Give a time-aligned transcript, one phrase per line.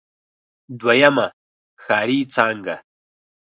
[0.79, 1.25] دويمه
[1.83, 2.75] ښاري څانګه.